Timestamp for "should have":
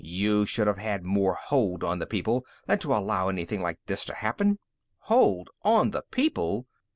0.47-0.79